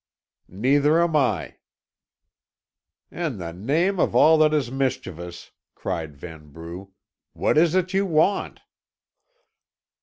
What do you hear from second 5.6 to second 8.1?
cried Vanbrugh, "what is it you